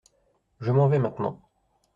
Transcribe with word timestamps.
Je 0.61 0.71
m’en 0.71 0.87
vais 0.87 0.97
maintenant. 0.97 1.43